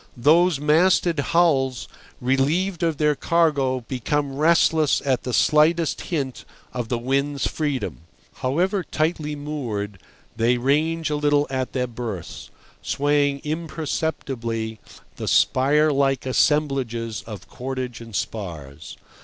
[0.17, 1.87] Those masted hulls,
[2.19, 6.43] relieved of their cargo, become restless at the slightest hint
[6.73, 7.99] of the wind's freedom.
[8.37, 9.99] However tightly moored,
[10.35, 12.49] they range a little at their berths,
[12.81, 14.79] swaying imperceptibly
[15.17, 18.97] the spire like assemblages of cordage and spars.